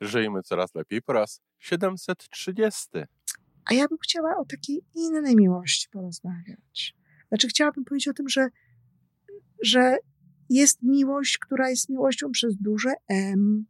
[0.00, 2.88] Żyjmy coraz lepiej po raz 730.
[3.64, 6.94] A ja bym chciała o takiej innej miłości porozmawiać.
[7.28, 8.48] Znaczy, chciałabym powiedzieć o tym, że,
[9.62, 9.96] że
[10.48, 13.64] jest miłość, która jest miłością przez duże M.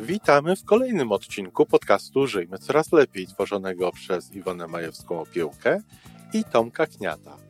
[0.00, 5.82] Witamy w kolejnym odcinku podcastu Żyjmy Coraz Lepiej, tworzonego przez Iwonę Majewską Opiełkę
[6.32, 7.49] i Tomka Kniata.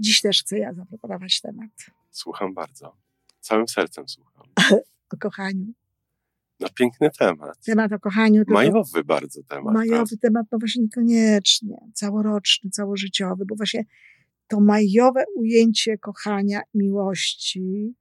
[0.00, 1.70] Dziś też chcę ja zaproponować temat
[2.10, 2.96] Słucham bardzo.
[3.40, 4.46] Całym sercem słucham.
[5.12, 5.72] o kochaniu.
[6.60, 7.64] No piękny temat.
[7.64, 8.42] Temat o kochaniu.
[8.46, 9.74] Majowy bardzo temat.
[9.74, 11.76] Majowy temat, no właśnie niekoniecznie.
[11.94, 13.84] Całoroczny, całożyciowy, bo właśnie
[14.48, 17.94] to majowe ujęcie kochania, miłości,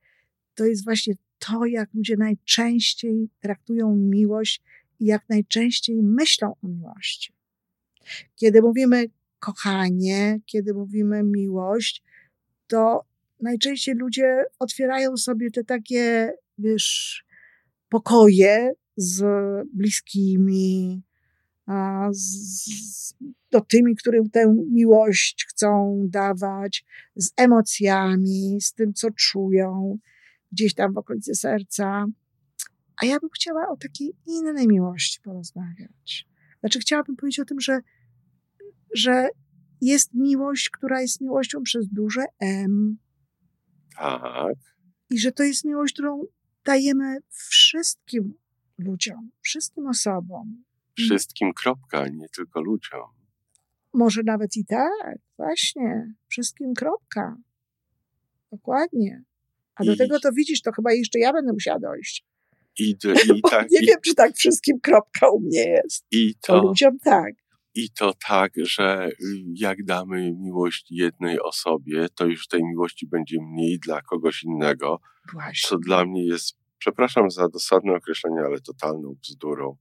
[0.55, 4.61] to jest właśnie to, jak ludzie najczęściej traktują miłość
[4.99, 7.33] i jak najczęściej myślą o miłości.
[8.35, 9.05] Kiedy mówimy
[9.47, 12.03] kochanie, kiedy mówimy miłość,
[12.67, 13.01] to
[13.41, 17.23] najczęściej ludzie otwierają sobie te takie, wiesz,
[17.89, 19.25] pokoje z
[19.73, 21.03] bliskimi,
[21.65, 23.13] a z,
[23.51, 29.97] do tymi, którym tę miłość chcą dawać, z emocjami, z tym, co czują
[30.51, 32.05] gdzieś tam w okolicy serca.
[33.01, 36.27] A ja bym chciała o takiej innej miłości porozmawiać.
[36.59, 37.79] Znaczy, chciałabym powiedzieć o tym, że,
[38.97, 39.29] że
[39.81, 42.97] jest miłość, która jest miłością przez duże M
[43.97, 44.53] Tak.
[45.09, 46.23] i że to jest miłość, którą
[46.65, 48.33] dajemy wszystkim
[48.77, 50.63] ludziom, wszystkim osobom.
[50.97, 53.01] Wszystkim kropka, nie tylko ludziom.
[53.93, 57.37] Może nawet i tak, właśnie, wszystkim kropka.
[58.51, 59.23] Dokładnie.
[59.75, 62.25] A do I- tego to widzisz, to chyba jeszcze ja będę musiała dojść.
[62.79, 66.05] I, d- i, tak, Nie i, wiem, czy tak wszystkim kropka u mnie jest.
[66.11, 67.33] i, To to, ludziom tak.
[67.77, 69.13] I to tak, że y,
[69.53, 74.99] jak damy miłość jednej osobie, to już tej miłości będzie mniej dla kogoś innego,
[75.33, 75.69] Właśnie.
[75.69, 79.77] co dla mnie jest, przepraszam za dosadne określenie, ale totalną bzdurą.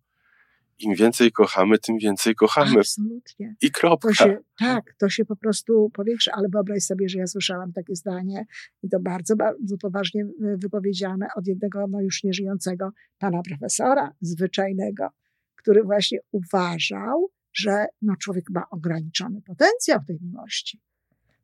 [0.79, 2.79] Im więcej kochamy, tym więcej kochamy.
[2.79, 3.57] Absolutnie.
[3.63, 4.09] I kropka.
[4.09, 7.95] To się, tak, to się po prostu powiększa, ale wyobraź sobie, że ja słyszałam takie
[7.95, 8.47] zdanie
[8.83, 15.09] i to bardzo, bardzo poważnie y, wypowiedziane od jednego, no już nieżyjącego pana profesora zwyczajnego,
[15.57, 20.81] który właśnie uważał, że no człowiek ma ograniczony potencjał tej miłości.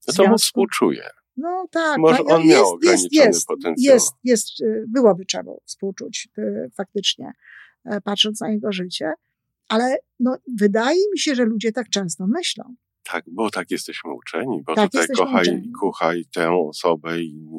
[0.08, 1.08] No to mu współczuję.
[1.36, 1.98] No tak.
[1.98, 3.94] Może no, on miał ograniczony jest, potencjał.
[3.94, 7.32] Jest, jest, y, byłoby trzeba współczuć y, faktycznie,
[7.84, 9.12] e, patrząc na jego życie,
[9.68, 12.74] ale no, wydaje mi się, że ludzie tak często myślą.
[13.02, 15.72] Tak, bo tak jesteśmy uczeni, bo Tak tutaj kochaj, uczeni.
[15.80, 17.10] kochaj tę osobę,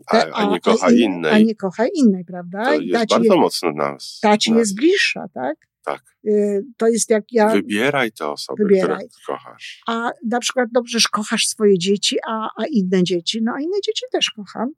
[0.08, 1.32] a, a nie kochaj innej.
[1.32, 2.66] A nie kochaj innej, prawda?
[2.66, 4.20] to jest bardzo mocno nas.
[4.22, 4.60] ta ci nas.
[4.60, 5.56] jest bliższa, tak?
[5.86, 6.02] Tak.
[6.28, 9.08] Y, To jest jak ja, Wybieraj te osoby, Wybieraj.
[9.10, 9.82] które kochasz.
[9.88, 13.78] a na przykład dobrze, że kochasz swoje dzieci, a, a inne dzieci, no a inne
[13.86, 14.70] dzieci też kocham.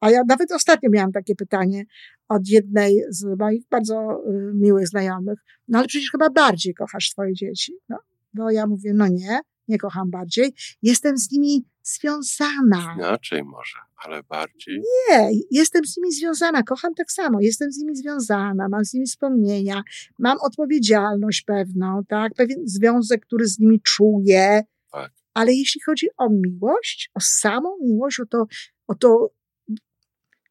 [0.00, 1.84] A ja nawet ostatnio miałam takie pytanie
[2.28, 7.34] od jednej z moich bardzo y, miłych znajomych, no ale przecież chyba bardziej kochasz swoje
[7.34, 7.72] dzieci.
[7.88, 7.98] No,
[8.34, 12.94] no ja mówię, no nie, nie kocham bardziej, jestem z nimi związana.
[12.96, 14.78] Inaczej może, ale bardziej.
[14.78, 19.06] Nie, jestem z nimi związana, kocham tak samo, jestem z nimi związana, mam z nimi
[19.06, 19.82] wspomnienia,
[20.18, 24.62] mam odpowiedzialność pewną, tak, pewien związek, który z nimi czuję.
[24.92, 25.12] Tak.
[25.34, 28.46] Ale jeśli chodzi o miłość, o samą miłość, o to,
[28.86, 29.30] o to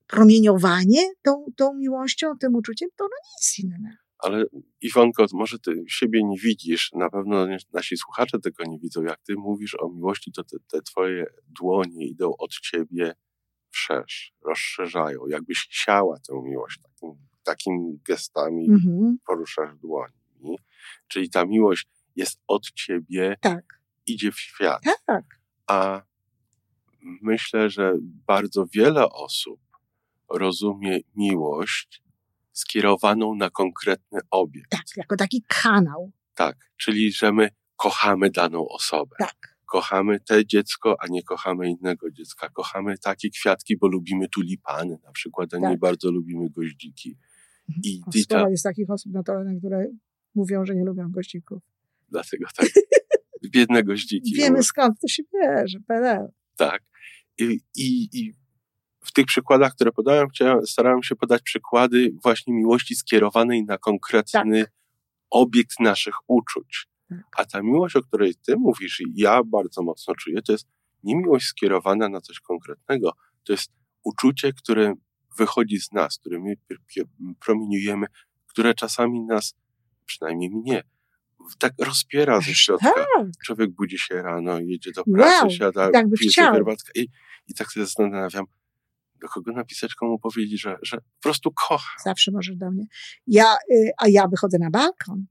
[0.08, 3.98] promieniowanie tą, tą miłością, tym uczuciem, to no nic inne.
[4.18, 4.46] Ale
[4.82, 9.04] Iwonko, może ty siebie nie widzisz, na pewno nasi słuchacze tego nie widzą.
[9.04, 13.16] Jak ty mówisz o miłości, to te, te twoje dłonie idą od ciebie
[13.76, 15.28] wszerz, rozszerzają.
[15.28, 20.58] Jakbyś siała tę miłość takim, takim gestami, Mhm, poruszasz dłońmi.
[21.08, 24.82] Czyli ta miłość jest od ciebie, tak, idzie w świat.
[25.06, 25.24] tak,
[25.68, 26.02] A
[27.02, 29.60] myślę, że bardzo wiele osób
[30.30, 32.04] rozumie miłość
[32.54, 34.72] skierowaną na konkretny obiekt.
[34.72, 39.16] tak, jako taki kanał, Tak, czyli że my kochamy daną osobę.
[39.20, 39.55] tak.
[39.66, 42.50] Kochamy te dziecko, a nie kochamy innego dziecka.
[42.50, 45.80] Kochamy takie kwiatki, bo lubimy tulipany na przykład, a nie Tak.
[45.80, 47.18] bardzo lubimy goździki.
[47.84, 49.88] I, O, i Sporo ta, jest takich osób na terenach, które
[50.36, 51.64] mówią, że nie lubią gościków.
[52.10, 52.68] dlatego tak,
[53.54, 54.36] biedne goździki.
[54.36, 56.28] Wiemy no, skąd to się bierze, PRL.
[56.56, 56.84] Tak.
[57.38, 57.44] I,
[57.76, 58.34] i, i
[59.00, 64.64] w tych przykładach, które podałem, chciałem, starałem się podać przykłady właśnie miłości skierowanej na konkretny
[64.64, 64.74] tak.
[65.30, 66.88] obiekt naszych uczuć.
[67.38, 70.68] A ta miłość, o której ty mówisz, i ja bardzo mocno czuję, to jest
[71.04, 73.12] nie miłość skierowana na coś konkretnego,
[73.44, 73.72] to jest
[74.04, 74.94] uczucie, które
[75.38, 76.54] wychodzi z nas, które my
[77.40, 78.08] promieniujemy,
[78.48, 79.56] które czasami nas,
[80.06, 80.84] przynajmniej mnie,
[81.60, 82.92] tak rozpiera ze środka.
[82.94, 83.28] Tak.
[83.46, 87.08] Człowiek budzi się rano, jedzie do pracy, wow, siada, tak pije herbatkę i,
[87.48, 88.46] i tak się zastanawiam,
[89.22, 92.04] do kogo napisać, komu powiedzieć, że, że po prostu kocha.
[92.04, 92.86] Zawsze możesz do mnie.
[93.28, 95.26] Ja, y, a ja wychodzę na balkon.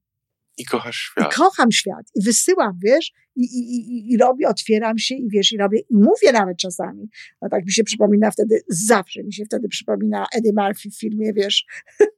[0.58, 1.32] I kochasz świat.
[1.32, 2.06] I kocham świat.
[2.14, 5.94] I wysyłam, wiesz, i, i, i, i robię, otwieram się i wiesz, i robię, i
[5.94, 7.08] mówię nawet czasami.
[7.42, 11.32] No tak mi się przypomina wtedy, zawsze mi się wtedy przypomina Eddie Murphy w filmie,
[11.32, 11.66] wiesz,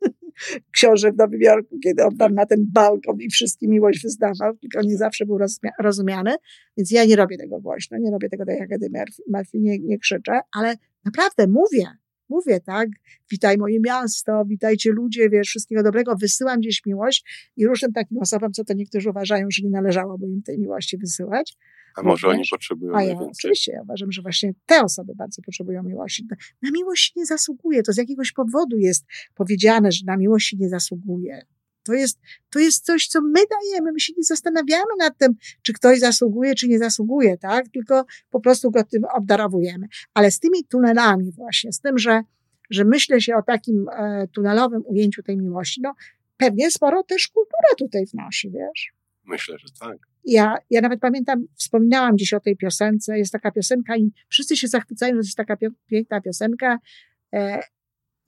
[0.76, 4.82] książę w Nowym Jorku, kiedy on tam na ten balkon i wszystkim miłość wyznawał, tylko
[4.82, 5.38] nie zawsze był
[5.80, 6.34] rozumiany,
[6.76, 8.88] więc ja nie robię tego głośno, nie robię tego tak jak Eddie
[9.26, 10.74] Murphy, nie, nie krzyczę, ale
[11.04, 11.86] naprawdę mówię,
[12.28, 12.88] mówię, tak?
[13.30, 18.52] Witaj moje miasto, witajcie ludzie, wiesz, wszystkiego dobrego, wysyłam gdzieś miłość i różnym takim osobom,
[18.52, 21.56] co to niektórzy uważają, że nie należałoby im tej miłości wysyłać.
[21.96, 23.28] A może oni potrzebują A ja więcej?
[23.28, 26.26] oczywiście, ja uważam, że właśnie te osoby bardzo potrzebują miłości.
[26.62, 31.42] Na miłość nie zasługuje, to z jakiegoś powodu jest powiedziane, że na miłość nie zasługuje.
[31.86, 33.92] To jest, to jest coś, co my dajemy.
[33.92, 37.68] My się nie zastanawiamy nad tym, czy ktoś zasługuje, czy nie zasługuje, tak?
[37.68, 39.86] Tylko po prostu go tym obdarowujemy.
[40.14, 42.20] Ale z tymi tunelami właśnie, z tym, że,
[42.70, 45.94] że myślę się o takim e, tunelowym ujęciu tej miłości, no
[46.36, 48.92] pewnie sporo też kultura tutaj wnosi, wiesz?
[49.24, 49.98] Myślę, że tak.
[50.24, 54.68] Ja, ja nawet pamiętam, wspominałam dziś o tej piosence, jest taka piosenka i wszyscy się
[54.68, 55.56] zachwycają, że jest taka
[55.86, 56.78] piękna piosenka,
[57.34, 57.60] e,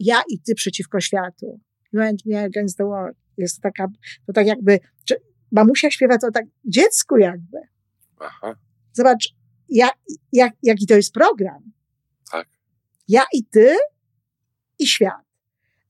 [0.01, 1.61] ja i ty przeciwko światu.
[1.93, 3.17] You and me against the world.
[3.39, 3.87] Jest taka,
[4.27, 5.17] to tak jakby, czy,
[5.53, 7.59] mamusia śpiewa to tak dziecku jakby.
[8.21, 8.55] Aha.
[8.93, 9.29] Zobacz,
[9.69, 9.91] ja,
[10.33, 11.73] jak, jaki to jest program.
[12.33, 12.49] Tak.
[13.09, 13.77] Ja i ty
[14.79, 15.25] i świat.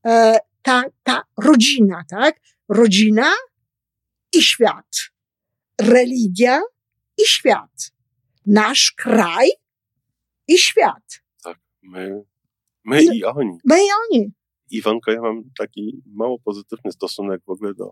[0.07, 2.41] E, ta, ta rodzina, tak?
[2.69, 3.33] Rodzina
[4.33, 4.97] i świat.
[5.81, 6.61] Religia
[7.19, 7.93] i świat.
[8.47, 9.49] Nasz kraj
[10.49, 11.23] i świat.
[11.43, 12.25] Tak, my,
[12.85, 13.59] my i oni.
[13.65, 14.33] My i oni.
[14.71, 17.91] Iwanko, ja mam taki mało pozytywny stosunek w ogóle do,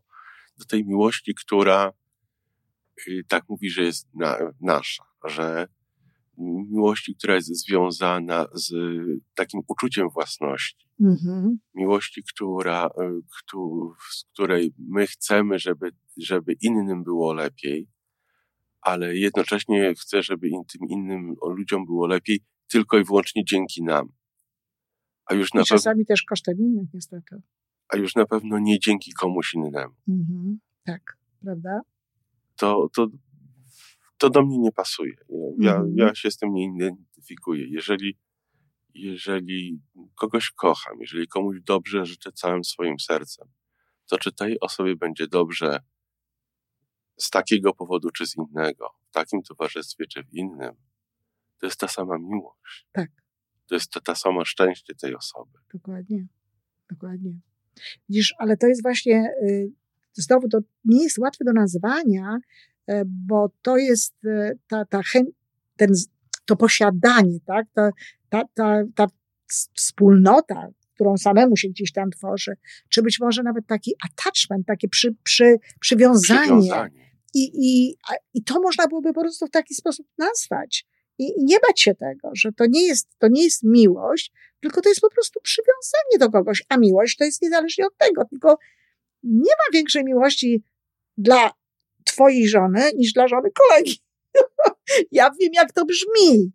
[0.59, 1.93] do tej miłości, która
[3.09, 5.69] y, tak mówi, że jest na, nasza, że
[6.71, 8.75] miłości, która jest związana z
[9.35, 10.87] takim uczuciem własności.
[11.01, 11.59] Mhm.
[11.75, 13.23] Miłości, która, y,
[14.11, 17.89] z której my chcemy, żeby, żeby innym było lepiej,
[18.81, 24.09] ale jednocześnie chcę, żeby tym innym ludziom było lepiej tylko i wyłącznie dzięki nam.
[25.27, 26.09] A już I na czasami pew...
[26.09, 27.43] też kosztem innych, niestety.
[27.89, 29.95] A już na pewno nie dzięki komuś innemu.
[30.09, 31.81] Mhm, tak, prawda?
[32.57, 33.07] To, to,
[34.19, 35.17] to do mnie nie pasuje.
[35.59, 35.97] Ja, mhm.
[35.97, 37.67] ja się z tym nie identyfikuję.
[37.69, 38.19] Jeżeli,
[38.95, 39.81] jeżeli
[40.15, 43.49] kogoś kocham, jeżeli komuś dobrze życzę całym swoim sercem,
[44.07, 45.81] to czy tej osobie będzie dobrze
[47.17, 50.75] z takiego powodu czy z innego, w takim towarzystwie czy w innym,
[51.59, 52.87] to jest ta sama miłość.
[52.93, 53.11] Tak.
[53.67, 55.59] To jest to, to samo szczęście tej osoby.
[55.73, 56.27] Dokładnie.
[56.91, 57.33] Dokładnie.
[58.09, 59.71] Widzisz, ale to jest właśnie, y,
[60.13, 62.39] znowu to nie jest łatwe do nazwania,
[62.91, 65.29] y, bo to jest y, ta, ta chęć,
[65.77, 65.91] ten,
[66.45, 67.67] to posiadanie, tak?
[67.75, 67.91] Ta,
[68.29, 69.07] ta, ta, ta
[69.75, 72.57] wspólnota, którą samemu się gdzieś tam tworzy,
[72.89, 76.41] czy być może nawet taki attachment, takie przy, przy, przywiązanie.
[76.41, 77.07] przywiązanie.
[77.35, 77.97] I, i,
[78.35, 80.87] I to można byłoby po prostu w taki sposób nazwać.
[81.19, 84.89] I, nie bać się tego, że to nie, jest, to nie jest miłość, tylko to
[84.89, 88.59] jest po prostu przywiązanie do kogoś, a miłość to jest niezależnie od tego, tylko
[89.23, 90.63] nie ma większej miłości
[91.17, 91.51] dla
[92.05, 93.99] twojej żony niż dla żony kolegi.
[95.13, 96.53] ja wiem, jak to brzmi.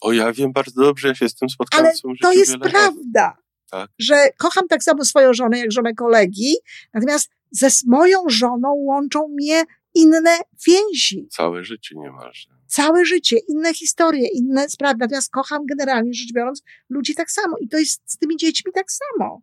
[0.00, 1.86] O, ja wiem bardzo dobrze, ja się z tym spotkałem.
[1.86, 3.36] Ale to jest prawda,
[3.70, 3.90] tak?
[3.98, 6.54] że kocham tak samo swoją żonę, jak żonę kolegi,
[6.94, 9.64] natomiast ze moją żoną łączą mnie
[9.94, 11.28] inne więzi.
[11.30, 12.59] Całe życie niemalże.
[12.70, 14.96] Całe życie, inne historie, inne sprawy.
[15.00, 17.56] Natomiast kocham generalnie rzecz biorąc ludzi tak samo.
[17.60, 19.42] I to jest z tymi dziećmi tak samo.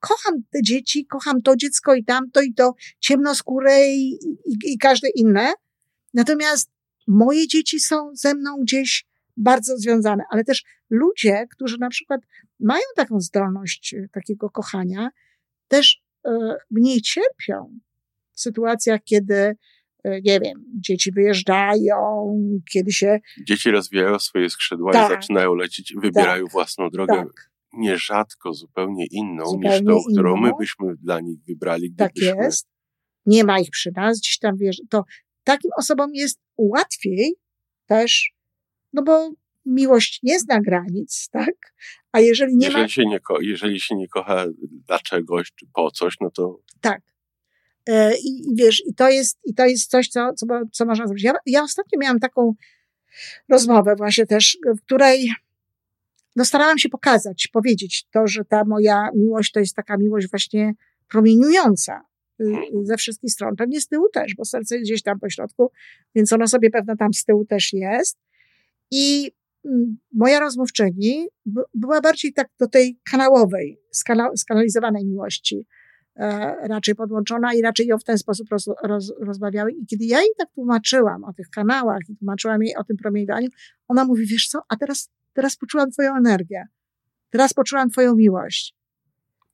[0.00, 5.08] Kocham te dzieci, kocham to dziecko i tamto i to ciemnoskóre i, i, i każde
[5.14, 5.52] inne.
[6.14, 6.70] Natomiast
[7.06, 12.20] moje dzieci są ze mną gdzieś bardzo związane, ale też ludzie, którzy na przykład
[12.60, 15.10] mają taką zdolność e, takiego kochania,
[15.68, 16.30] też y,
[16.70, 17.78] mniej cierpią
[18.32, 19.56] w sytuacjach, kiedy, e,
[20.24, 21.96] nie wiem, dzieci wyjeżdżają,
[22.72, 23.18] kiedy się.
[23.46, 27.14] Dzieci rozwijają swoje skrzydła tak, i zaczynają lecieć, wybierają tak, własną drogę.
[27.14, 27.50] Tak.
[27.72, 31.94] Nierzadko zupełnie inną zupełnie niż tą, którą my byśmy dla nich wybrali.
[31.96, 32.68] Tak jest.
[33.26, 35.04] Nie ma ich przy nas, gdzieś tam wiesz, to
[35.44, 37.34] takim osobom jest łatwiej
[37.86, 38.32] też,
[38.92, 39.30] no bo
[39.66, 41.54] miłość nie zna granic, tak?
[42.12, 42.88] A jeżeli nie jeżeli ma...
[42.88, 44.46] Się nie ko- jeżeli się nie kocha
[44.86, 46.60] dla czegoś, czy po coś, no to...
[46.80, 47.02] Tak.
[47.88, 51.24] E, I, wiesz, i to jest, i to jest coś, co, co, co można zrobić.
[51.24, 52.54] Ja, ja ostatnio miałam taką
[53.48, 55.32] rozmowę właśnie też, w której
[56.36, 60.72] no starałam się pokazać, powiedzieć to, że ta moja miłość to jest taka miłość właśnie
[61.08, 62.00] promieniująca
[62.40, 63.56] y, y, ze wszystkich stron.
[63.56, 65.70] Pewnie z tyłu też, bo serce jest gdzieś tam po środku,
[66.14, 68.18] więc ono sobie pewno tam z tyłu też jest.
[68.90, 69.32] I
[69.64, 71.28] mm, moja rozmówczyni
[71.74, 73.80] była bardziej tak do tej kanałowej,
[74.36, 75.66] skanalizowanej miłości
[76.62, 79.72] raczej podłączona i raczej ją w ten sposób roz, roz, rozmawiały.
[79.72, 83.48] I kiedy ja jej tak tłumaczyłam o tych kanałach i tłumaczyłam jej o tym promieniowaniu,
[83.88, 86.64] ona mówi, wiesz co, a teraz, teraz poczułam twoją energię.
[87.30, 88.74] Teraz poczułam twoją miłość.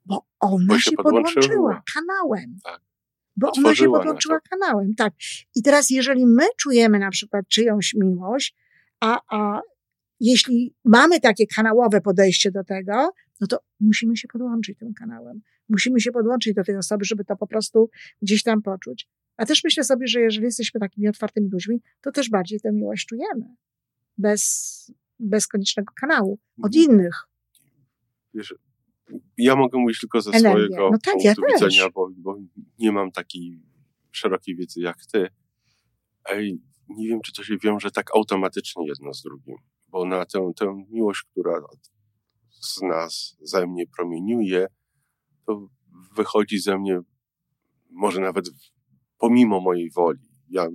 [0.07, 1.83] Bo ona Bo się, się podłączyła podłączyła.
[1.95, 2.57] kanałem.
[2.65, 2.81] Tak.
[3.37, 5.13] Bo ona się podłączyła kanałem, tak.
[5.55, 8.57] I teraz, jeżeli my czujemy na przykład czyjąś miłość,
[9.01, 9.61] a, a
[10.21, 15.41] jeśli mamy takie kanałowe podejście do tego, no to musimy się podłączyć tym kanałem.
[15.69, 17.91] Musimy się podłączyć do tej osoby, żeby to po prostu
[18.23, 19.09] gdzieś tam poczuć.
[19.37, 23.07] A też myślę sobie, że jeżeli jesteśmy takimi otwartymi ludźmi, to też bardziej tę miłość
[23.07, 23.55] czujemy.
[24.19, 26.39] Bez, bez koniecznego kanału.
[26.63, 26.85] Od Mhm.
[26.85, 27.15] innych.
[28.35, 28.55] Wiesz,
[29.39, 30.51] ja mogę mówić tylko ze Energię.
[30.51, 32.39] swojego No tak, punktu ja widzenia, bo, bo
[32.79, 33.63] nie mam takiej
[34.13, 35.29] szerokiej wiedzy jak ty.
[36.31, 39.57] Ej, nie wiem, czy to się wiąże tak automatycznie jedno z drugim,
[39.89, 41.61] bo na tę, tę miłość, która
[42.51, 44.67] z nas, ze mnie promieniuje,
[45.47, 45.69] to
[46.17, 47.01] wychodzi ze mnie
[47.91, 48.45] może nawet
[49.19, 50.29] pomimo mojej woli.
[50.49, 50.69] Ja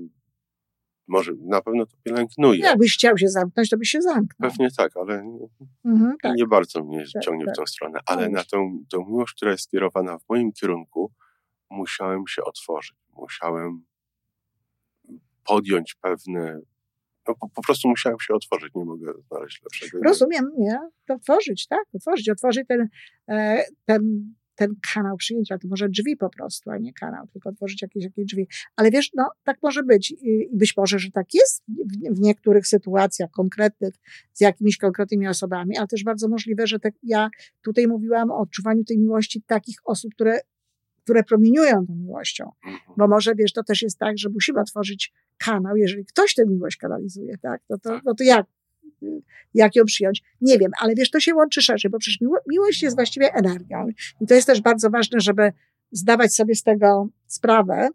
[1.07, 2.59] może na pewno to pielęgnuję.
[2.59, 4.49] Jakbyś chciał się zamknąć, to byś się zamknął.
[4.51, 5.13] Pewnie tak, ale
[5.85, 6.35] Mhm, tak.
[6.35, 7.55] nie bardzo mnie Tak, ciągnie tak.
[7.55, 11.13] w tą stronę, ale No na tą, tą miłość, która jest skierowana w moim kierunku,
[11.69, 12.95] musiałem się otworzyć.
[13.17, 13.85] Musiałem
[15.45, 16.59] podjąć pewne.
[17.27, 20.03] No po, po prostu musiałem się otworzyć, nie mogę znaleźć lepszego.
[20.03, 20.79] Rozumiem, nie?
[21.07, 21.83] To otworzyć, tak?
[21.93, 22.87] Otworzyć, otworzyć ten,
[23.29, 27.81] e, ten, ten kanał przyjęcia, to może drzwi po prostu, a nie kanał, tylko otworzyć
[27.81, 28.47] jakieś, jakieś drzwi.
[28.75, 32.67] Ale wiesz, no tak może być i być może, że tak jest w, w niektórych
[32.67, 33.93] sytuacjach konkretnych
[34.33, 37.29] z jakimiś konkretnymi osobami, ale też bardzo możliwe, że tak ja
[37.61, 40.39] tutaj mówiłam o odczuwaniu tej miłości takich osób, które,
[41.03, 42.51] które promieniują tą miłością.
[42.65, 42.93] Mhm.
[42.97, 46.77] Bo może, wiesz, to też jest tak, że musimy otworzyć kanał, jeżeli ktoś tę miłość
[46.77, 47.61] kanalizuje, tak?
[47.69, 48.45] No to, no to jak?
[49.53, 50.23] Jak ją przyjąć?
[50.41, 53.87] Nie wiem, ale wiesz, to się łączy szerzej, bo przecież miło- miłość jest właściwie energią.
[54.21, 55.51] I to jest też bardzo ważne, żeby
[55.91, 57.89] zdawać sobie z tego sprawę,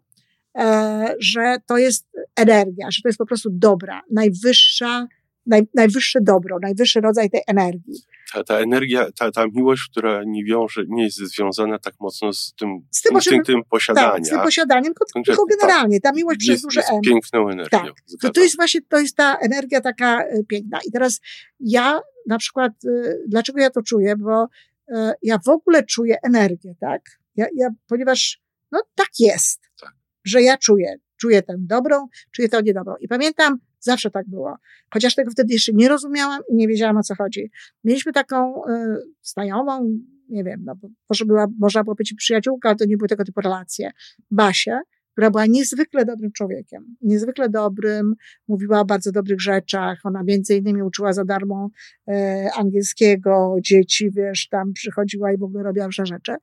[0.57, 5.07] e, że to jest energia, że to jest po prostu dobra, najwyższa,
[5.45, 7.93] naj, najwyższe dobro, najwyższy rodzaj tej energii.
[8.33, 12.53] Ta, ta energia, ta, ta miłość, która nie wiąże, nie jest związana tak mocno z
[12.59, 14.11] tym, Z tym, czym- instynktem posiadania.
[14.11, 15.59] Tak, z tym posiadaniem, tylko, tak.
[15.59, 15.99] generalnie.
[16.01, 17.01] Ta miłość przez jest, duże jest M.
[17.01, 17.79] piękną energią.
[17.79, 17.93] Tak.
[18.21, 20.79] To, to jest właśnie, to jest ta energia taka e, piękna.
[20.87, 21.19] I teraz
[21.59, 24.15] ja na przykład, e, dlaczego ja to czuję?
[24.15, 24.47] Bo
[24.95, 27.01] e, ja w ogóle czuję energię, tak?
[27.35, 29.93] Ja, ja, ponieważ, no tak jest, Tak.
[30.23, 32.95] że ja czuję, czuję tę dobrą, czuję tę niedobrą.
[32.99, 34.55] I pamiętam, zawsze tak było.
[34.93, 37.51] Chociaż tego wtedy jeszcze nie rozumiałam i nie wiedziałam o co chodzi.
[37.83, 39.97] Mieliśmy taką e, znajomą,
[40.29, 40.75] nie wiem, no,
[41.09, 43.91] może była, można było być przyjaciółka, ale to nie były tego typu relacje.
[44.31, 44.79] Basię,
[45.11, 46.95] która była niezwykle dobrym człowiekiem.
[47.01, 48.15] Niezwykle dobrym,
[48.47, 49.99] mówiła o bardzo dobrych rzeczach.
[50.03, 51.69] Ona między innymi uczyła za darmo
[52.07, 56.35] e, angielskiego dzieci, wiesz, tam przychodziła i w ogóle robiła różne rzeczy.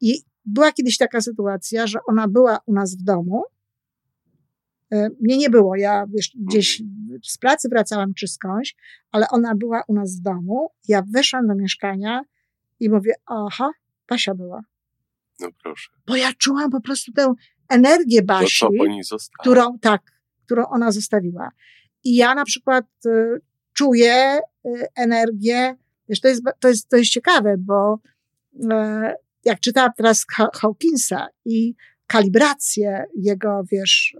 [0.00, 0.14] I
[0.44, 3.42] była kiedyś taka sytuacja, że ona była u nas w domu.
[4.92, 6.82] E, mnie nie było, ja wiesz, gdzieś
[7.24, 8.76] z pracy wracałam czy skądś,
[9.12, 10.70] ale ona była u nas w domu.
[10.88, 12.20] Ja weszłam do mieszkania
[12.80, 13.70] i mówię, aha,
[14.08, 14.62] Basia była.
[15.40, 15.90] No proszę.
[16.06, 17.34] Bo ja czułam po prostu tę
[17.68, 18.66] energię Basi
[19.40, 20.02] którą, tak,
[20.44, 21.50] którą ona zostawiła.
[22.04, 23.40] I ja na przykład y,
[23.72, 25.76] czuję y, energię,
[26.08, 27.98] wiesz, to jest, to jest, to jest ciekawe, bo
[28.54, 28.58] y,
[29.44, 31.74] jak czytałam teraz Ha- Hawkinsa i
[32.06, 34.16] kalibrację jego, wiesz,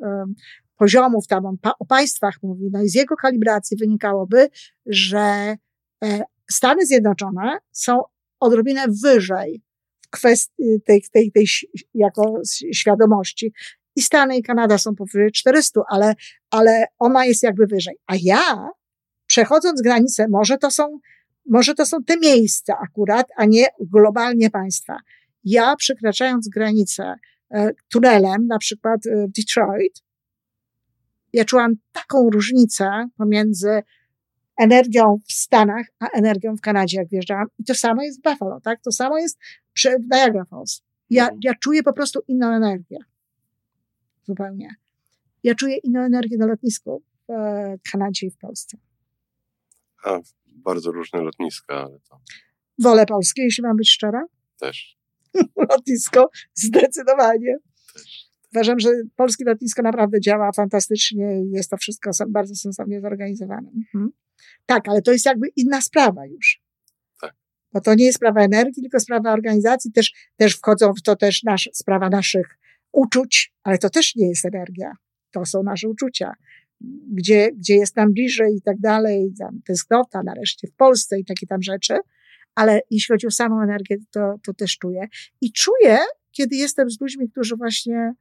[0.77, 4.49] poziomów, tam on o państwach mówi, no i z jego kalibracji wynikałoby,
[4.87, 5.57] że
[6.05, 8.01] e, Stany Zjednoczone są
[8.41, 9.63] odrobinę wyżej
[10.07, 11.47] w kwestii tej, tej, tej
[11.95, 12.41] jako
[12.75, 13.53] świadomości.
[13.97, 16.15] I Stany i Kanada są powyżej 400, ale,
[16.51, 17.97] ale ona jest jakby wyżej.
[18.07, 18.69] A ja,
[19.27, 20.99] przechodząc granicę, może to są,
[21.47, 24.97] może to są te miejsca akurat, a nie globalnie państwa.
[25.45, 27.15] Ja przekraczając granicę
[27.89, 30.03] tunelem, na przykład e, w Detroit,
[31.33, 33.83] ja czułam taką różnicę pomiędzy
[34.59, 37.47] energią w Stanach, a energią w Kanadzie, jak wjeżdżałam.
[37.59, 38.81] I to samo jest w Buffalo, tak?
[38.83, 39.39] To samo jest
[39.73, 40.83] przy Niagara Falls.
[41.11, 41.41] Ja, Mhm.
[41.43, 42.99] ja czuję po prostu inną energię.
[44.25, 44.75] Zupełnie.
[45.43, 48.79] Ja czuję inną energię na lotnisku w e, Kanadzie i w Polsce.
[50.05, 52.21] A, bardzo różne lotniska, ale to
[52.79, 54.25] Wolę polskie, jeśli mam być szczera.
[54.61, 54.96] też.
[55.71, 57.57] Lotnisko zdecydowanie.
[58.55, 63.71] Uważam, że polskie lotnisko naprawdę działa fantastycznie i jest to wszystko bardzo sensownie zorganizowane.
[63.77, 64.11] Mhm.
[64.67, 66.63] Tak, ale to jest jakby inna sprawa już.
[67.21, 67.35] Tak.
[67.73, 69.93] Bo to nie jest sprawa energii, tylko sprawa organizacji.
[69.93, 72.59] Też, też wchodzą w to też nasz, sprawa naszych
[72.93, 74.93] uczuć, ale to też nie jest energia.
[75.31, 76.33] To są nasze uczucia.
[77.13, 81.47] Gdzie, gdzie jest nam bliżej i tak dalej, tam tęsknota nareszcie w Polsce i takie
[81.47, 81.95] tam rzeczy.
[82.57, 85.09] Ale jeśli chodzi o samą energię, to, to też czuję.
[85.41, 85.99] I czuję,
[86.33, 88.15] kiedy jestem z ludźmi, którzy właśnie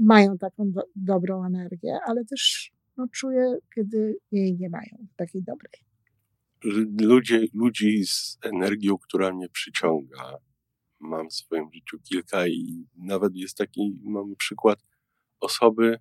[0.00, 5.72] mają taką do, dobrą energię, ale też no, czuję, kiedy jej nie mają takiej dobrej.
[7.00, 10.36] Ludzie, ludzi z energią, która mnie przyciąga.
[11.00, 14.78] Mam w swoim życiu kilka i nawet jest taki, mam przykład
[15.40, 15.98] osoby,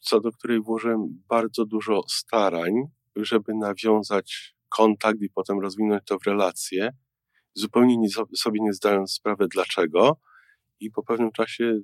[0.00, 2.72] co do której włożyłem bardzo dużo starań,
[3.16, 6.90] żeby nawiązać kontakt i potem rozwinąć to w relację,
[7.54, 10.16] zupełnie nie, sobie nie zdając sprawy dlaczego.
[10.80, 11.78] I po pewnym czasie,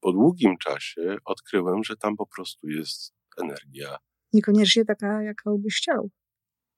[0.00, 3.96] po długim czasie, odkryłem, że tam po prostu jest energia.
[4.32, 6.10] Niekoniecznie taka, jaką byś chciał.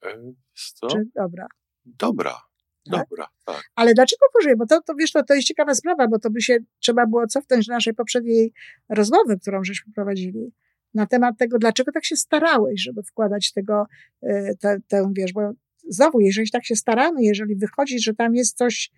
[0.04, 0.16] E,
[0.56, 1.46] Jest to Czy dobra.
[1.84, 2.40] dobra,
[2.90, 3.00] Tak?
[3.08, 3.70] dobra, tak.
[3.74, 4.56] Ale dlaczego pożyję?
[4.56, 7.26] Bo to, to wiesz, to, to jest ciekawa sprawa, bo to by się trzeba było
[7.26, 8.52] cofnąć do naszej poprzedniej
[8.88, 10.52] rozmowy, którą żeśmy prowadzili,
[10.94, 13.84] na temat tego, dlaczego tak się starałeś, żeby wkładać tego,
[14.22, 14.54] e,
[14.88, 15.40] tę, wiesz, bo
[15.88, 18.90] znowu, jeżeli tak się staramy, jeżeli wychodzi, że tam jest coś,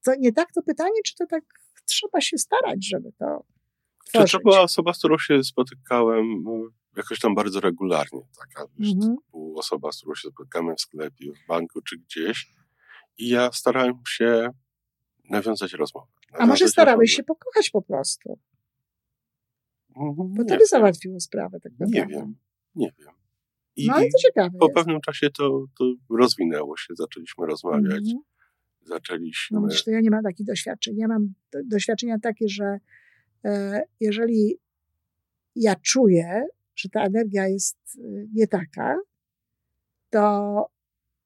[0.00, 1.44] co nie tak, to pytanie, czy to tak
[1.84, 3.44] trzeba się starać, żeby to To,
[4.04, 4.32] tworzyć.
[4.32, 8.20] to była osoba, z którą się spotykałem e, jakoś tam bardzo regularnie.
[8.38, 9.16] Taka, wiesz, Mhm.
[9.16, 12.46] typu osoba, z którą się spotykamy w sklepie, w banku czy gdzieś.
[13.18, 14.48] I ja starałem się
[15.30, 16.06] nawiązać rozmowę.
[16.32, 17.38] A może nawiązać starałeś się rozmowę.
[17.38, 18.38] pokochać po prostu?
[20.16, 21.60] Bo nie to by załatwiło sprawę.
[21.60, 22.14] Tak Nie naprawdę.
[22.16, 22.36] wiem,
[22.74, 23.14] nie wiem.
[23.76, 24.74] I, No ale to ciekawe po jest.
[24.76, 28.18] pewnym czasie to, to rozwinęło się, zaczęliśmy rozmawiać, Mhm.
[28.84, 29.60] zaczęliśmy...
[29.60, 30.96] No widzisz, to ja nie mam takich doświadczeń.
[30.96, 32.78] Ja mam do, doświadczenia takie, że
[33.44, 34.58] e, jeżeli
[35.56, 36.46] ja czuję,
[36.76, 38.00] że ta energia jest e,
[38.34, 38.96] nie taka,
[40.10, 40.66] to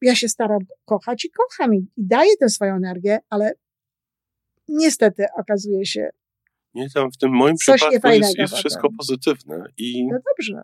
[0.03, 3.53] ja się staram kochać i kocham i, i daję tę swoją energię, ale
[4.69, 6.11] niestety okazuje się,
[6.75, 10.63] Nie, tam w tym moim Coś przypadku jest, jest wszystko pozytywne i, no dobrze,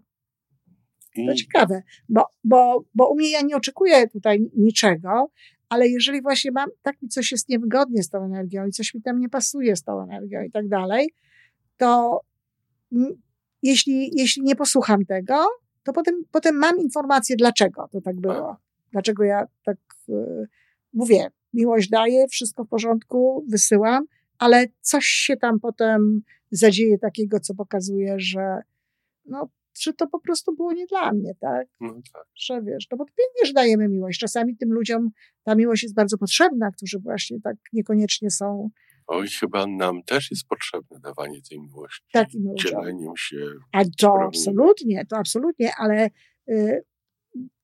[1.27, 5.31] to i ciekawe, bo, bo, bo u mnie ja nie oczekuję tutaj niczego,
[5.69, 9.03] ale jeżeli właśnie mam, tak mi coś jest niewygodnie z tą energią i coś mi
[9.03, 11.11] tam nie pasuje z tą energią i tak dalej,
[11.77, 12.21] to
[13.63, 15.47] jeśli, jeśli nie posłucham tego,
[15.83, 18.57] to potem, potem mam informację, dlaczego to tak było.
[18.93, 19.77] Dlaczego ja tak
[20.09, 20.49] y,
[20.93, 24.05] mówię, miłość daję, wszystko w porządku, wysyłam,
[24.39, 28.61] ale coś się tam potem zadzieje takiego, co pokazuje, że
[29.25, 29.49] no,
[29.81, 31.67] że to po prostu było nie dla mnie, tak?
[31.81, 32.25] no tak.
[32.35, 34.21] Że wiesz, no bo pięknie, że dajemy miłość.
[34.21, 35.11] Czasami tym ludziom
[35.43, 38.71] ta miłość jest bardzo potrzebna, którzy właśnie tak niekoniecznie są
[39.07, 42.05] Oj, chyba nam też jest potrzebne dawanie tej miłości.
[42.13, 42.71] takim ludziom.
[42.71, 43.37] Dzieleniem się.
[43.73, 44.27] A to Sprawnie.
[44.27, 46.11] absolutnie, to absolutnie, ale
[46.49, 46.85] y,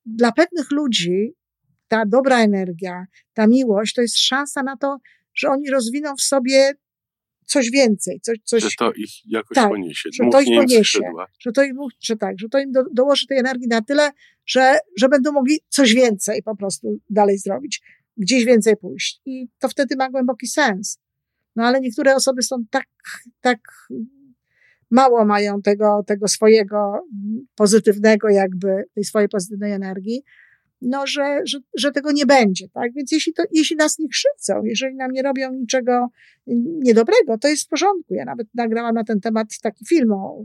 [0.07, 1.35] dla pewnych ludzi
[1.89, 4.99] ta dobra energia, ta miłość to jest szansa na to,
[5.35, 6.73] że oni rozwiną w sobie
[7.47, 10.09] coś więcej, coś, coś Że to ich jakoś Tak, poniesie.
[10.13, 11.01] że to ich poniesie.
[11.41, 14.11] że to im, że tak, że to im do, dołoży tej energii na tyle,
[14.47, 17.83] że, że będą mogli coś więcej po prostu dalej zrobić,
[18.17, 19.21] gdzieś więcej pójść.
[19.27, 20.99] I to wtedy ma głęboki sens.
[21.57, 22.87] No ale niektóre osoby są tak,
[23.41, 23.59] tak
[24.91, 27.07] mało mają tego, tego swojego
[27.55, 30.23] pozytywnego jakby, tej swojej pozytywnej energii,
[30.85, 32.93] no, że, że, że tego nie będzie, tak?
[32.93, 36.09] Więc jeśli, to, jeśli nas nie krzywdzą, jeżeli nam nie robią niczego
[36.83, 38.15] niedobrego, to jest w porządku.
[38.15, 40.45] Ja nawet nagrałam na ten temat taki film o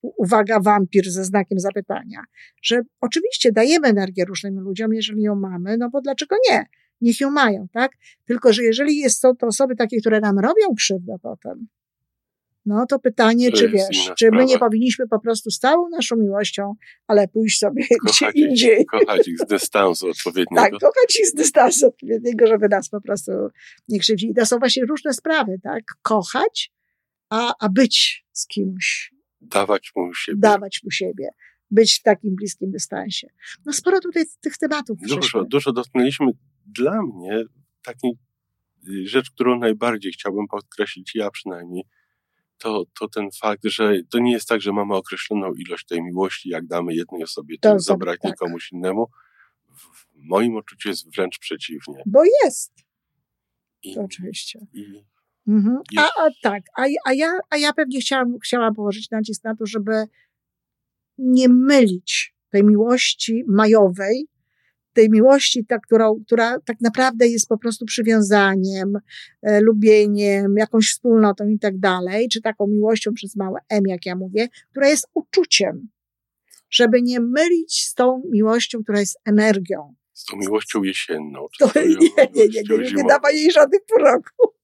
[0.00, 2.20] uwaga, wampir ze znakiem zapytania,
[2.62, 6.66] że oczywiście dajemy energię różnym ludziom, jeżeli ją mamy, no bo dlaczego nie?
[7.00, 7.92] Niech ją mają, tak?
[8.24, 11.66] Tylko, że jeżeli jest, są to osoby takie, które nam robią krzywdę potem,
[12.66, 16.74] no to pytanie, czy wiesz, czy my nie powinniśmy po prostu z całą naszą miłością,
[17.06, 18.86] ale pójść sobie gdzie Kochać ich, indziej.
[18.86, 20.78] kochać ich z dystansu Tak, odpowiedniego.
[20.78, 23.32] kochać ich z dystansu odpowiedniego, żeby nas po prostu
[23.88, 24.34] nie krzywdzili.
[24.34, 25.84] To są właśnie różne sprawy, tak?
[26.02, 26.72] Kochać,
[27.30, 30.38] a, a być z kimś, Dawać mu siebie.
[30.40, 31.28] dawać mu siebie,
[31.70, 33.28] być w takim bliskim dystansie.
[33.66, 35.44] No sporo tutaj tych tematów Dużo, przeszło.
[35.44, 36.26] dużo dotknęliśmy.
[36.66, 37.42] Dla mnie
[37.84, 38.10] takiej
[38.88, 41.84] y, rzecz, którą najbardziej chciałbym podkreślić, ja przynajmniej,
[42.58, 46.48] to, to ten fakt, że to nie jest tak, że mamy określoną ilość tej miłości,
[46.48, 48.38] jak damy jednej osobie, To to za- zabraknie tak.
[48.38, 49.06] komuś innemu.
[49.68, 52.02] W moim odczuciu jest wręcz przeciwnie.
[52.06, 52.72] Bo jest,
[53.82, 54.66] I, to oczywiście.
[54.74, 55.04] i
[55.48, 55.78] Mhm.
[55.98, 59.66] A, a tak, a, a, ja, a ja pewnie chciałam, chciałam położyć nacisk na to,
[59.66, 60.04] żeby
[61.18, 64.26] nie mylić tej miłości majowej,
[64.96, 68.98] tej miłości, ta, którą, która tak naprawdę jest po prostu przywiązaniem,
[69.42, 74.16] e, lubieniem, jakąś wspólnotą i tak dalej, czy taką miłością przez małe M, jak ja
[74.16, 75.88] mówię, która jest uczuciem,
[76.70, 79.94] żeby nie mylić z tą miłością, która jest energią.
[80.12, 81.46] Z tą miłością jesienną.
[81.58, 84.55] To, nie, nie, nie, nie, nie, nie dawa jej żadnych proroków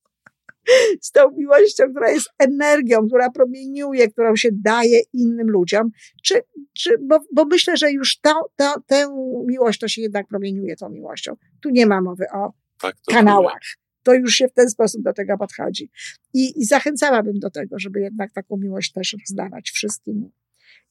[1.00, 5.90] z tą miłością, która jest energią, która promieniuje, którą się daje innym ludziom,
[6.22, 9.06] czy, czy, bo, bo myślę, że już to, to, tę
[9.46, 11.36] miłość to się jednak promieniuje tą miłością.
[11.60, 13.60] Tu nie ma mowy o tak, to kanałach.
[14.02, 15.90] To już się w ten sposób do tego podchodzi.
[16.34, 20.30] I, I zachęcałabym do tego, żeby jednak taką miłość też rozdawać wszystkim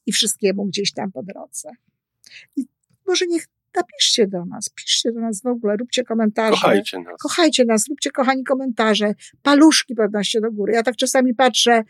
[0.05, 1.69] i wszystkiemu gdzieś tam po drodze.
[2.55, 2.65] I
[3.07, 6.51] może niech napiszcie do nas, piszcie do nas w ogóle, róbcie komentarze.
[6.51, 7.21] Kochajcie nas.
[7.21, 10.73] Kochajcie nas, róbcie kochani komentarze, paluszki podnoście do góry.
[10.73, 11.83] Ja tak czasami patrzę,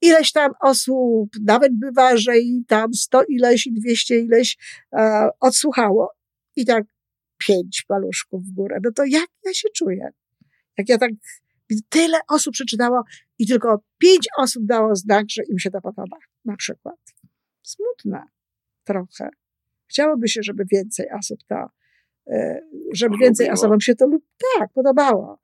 [0.00, 4.56] ileś tam osób, nawet bywa, że i tam sto ileś i dwieście ileś
[4.92, 6.12] e, odsłuchało.
[6.56, 6.84] I tak
[7.38, 8.78] pięć paluszków w górę.
[8.84, 10.08] No to jak ja się czuję?
[10.78, 11.10] Jak ja tak
[11.88, 13.02] tyle osób przeczytało
[13.38, 16.96] i tylko pięć osób dało znak, że im się to podoba, na przykład.
[17.62, 18.22] Smutne
[18.84, 19.30] trochę.
[19.90, 21.66] Chciałoby się, żeby więcej osób to,
[22.26, 22.60] e,
[22.94, 24.24] żeby więcej osobom się to lub
[24.58, 25.40] tak podobało.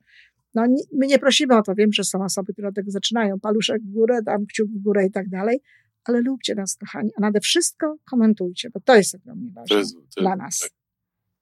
[0.55, 3.81] No, my nie prosimy o to, wiem, że są osoby, które od tego zaczynają, paluszek
[3.81, 5.61] w górę, dam kciuk w górę i tak dalej,
[6.03, 9.95] ale lubcie nas, kochani, a nade wszystko komentujcie, bo to jest ogromnie ważne to jest,
[10.15, 10.59] to dla nas.
[10.59, 10.69] Tak.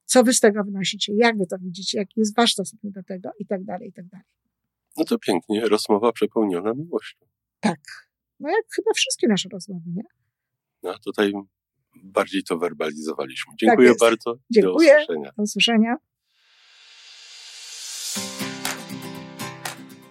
[0.04, 3.30] Co wy z tego wnosicie, jak wy to widzicie, jaki jest wasz stosunek do tego
[3.38, 4.26] i tak dalej, i tak dalej.
[4.96, 7.26] No to pięknie, rozmowa przepełniona miłością.
[7.60, 7.80] Tak.
[8.40, 10.02] No jak chyba wszystkie nasze rozmowy, nie?
[10.82, 11.32] No tutaj
[12.04, 13.52] bardziej to werbalizowaliśmy.
[13.52, 14.38] Tak Dziękuję tak bardzo.
[14.50, 14.94] Dziękuję.
[14.94, 15.32] Do usłyszenia.
[15.36, 15.96] Do usłyszenia.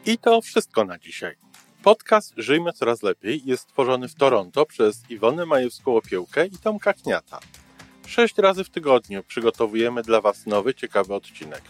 [0.06, 1.36] I to wszystko na dzisiaj.
[1.84, 7.40] Podcast Żyjmy Coraz Lepiej jest stworzony w Toronto przez Iwonę Majewską-Opiełkę i Tomka Kniata.
[8.08, 11.62] Sześć razy w tygodniu przygotowujemy dla Was nowy, ciekawy odcinek.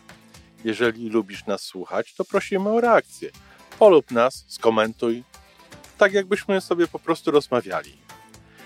[0.64, 3.30] Jeżeli lubisz nas słuchać, to prosimy o reakcję.
[3.80, 5.24] Polub nas, skomentuj,
[5.98, 8.05] tak jakbyśmy sobie po prostu rozmawiali.